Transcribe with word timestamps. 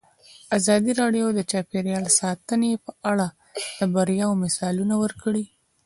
ازادي 0.57 0.91
راډیو 1.01 1.25
د 1.33 1.39
چاپیریال 1.51 2.05
ساتنه 2.19 2.69
په 2.85 2.91
اړه 3.11 3.27
د 3.77 3.79
بریاوو 3.93 4.39
مثالونه 4.43 4.95
ورکړي. 5.03 5.45